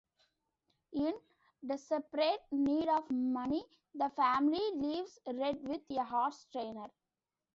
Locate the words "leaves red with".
4.73-5.81